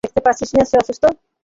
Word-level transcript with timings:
দেখতে 0.03 0.21
পাচ্ছিস 0.25 0.49
না 0.55 0.63
সে 0.69 0.75
অসুস্থ! 0.81 1.03